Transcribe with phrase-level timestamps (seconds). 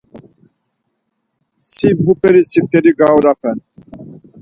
[1.71, 3.57] Si muperi sifteri gaoropen?